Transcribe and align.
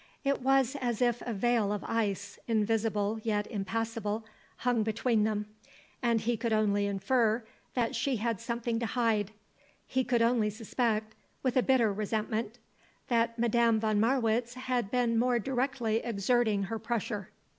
It 0.23 0.41
was 0.41 0.75
as 0.81 0.99
if 0.99 1.21
a 1.27 1.31
veil 1.31 1.71
of 1.71 1.83
ice, 1.83 2.39
invisible 2.47 3.19
yet 3.21 3.45
impassable, 3.45 4.25
hung 4.57 4.81
between 4.81 5.25
them, 5.25 5.45
and 6.01 6.21
he 6.21 6.35
could 6.37 6.51
only 6.51 6.87
infer 6.87 7.43
that 7.75 7.95
she 7.95 8.15
had 8.15 8.41
something 8.41 8.79
to 8.79 8.87
hide, 8.87 9.29
he 9.85 10.03
could 10.03 10.23
only 10.23 10.49
suspect, 10.49 11.13
with 11.43 11.55
a 11.55 11.61
bitterer 11.61 11.93
resentment, 11.93 12.57
that 13.09 13.37
Madame 13.37 13.79
von 13.79 13.99
Marwitz 13.99 14.55
had 14.55 14.89
been 14.89 15.19
more 15.19 15.37
directly 15.37 15.97
exerting 15.97 16.63
her 16.63 16.79
pressure. 16.79 17.29